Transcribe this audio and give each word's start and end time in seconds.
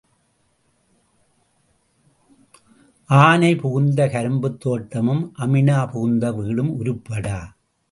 ஆனை 3.09 3.55
புகுந்த 3.55 4.07
கரும்புத் 4.07 4.59
தோட்டமும் 4.59 5.23
அமீனா 5.37 5.91
புகுந்த 5.91 6.31
வீடும் 6.31 6.83
உருப்படா. 6.83 7.37